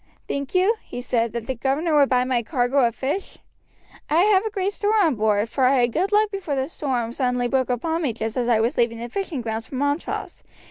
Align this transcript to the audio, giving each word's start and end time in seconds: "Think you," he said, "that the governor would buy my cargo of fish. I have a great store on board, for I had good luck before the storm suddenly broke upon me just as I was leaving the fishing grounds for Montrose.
"Think 0.27 0.55
you," 0.55 0.77
he 0.81 0.99
said, 0.99 1.31
"that 1.33 1.45
the 1.45 1.53
governor 1.53 1.93
would 1.95 2.09
buy 2.09 2.23
my 2.23 2.41
cargo 2.41 2.79
of 2.87 2.95
fish. 2.95 3.37
I 4.09 4.23
have 4.23 4.43
a 4.43 4.49
great 4.49 4.73
store 4.73 4.95
on 4.99 5.13
board, 5.13 5.47
for 5.47 5.65
I 5.65 5.75
had 5.81 5.91
good 5.93 6.11
luck 6.11 6.31
before 6.31 6.55
the 6.55 6.67
storm 6.69 7.13
suddenly 7.13 7.47
broke 7.47 7.69
upon 7.69 8.01
me 8.01 8.11
just 8.11 8.35
as 8.35 8.47
I 8.47 8.61
was 8.61 8.77
leaving 8.77 8.97
the 8.97 9.09
fishing 9.09 9.41
grounds 9.41 9.67
for 9.67 9.75
Montrose. 9.75 10.41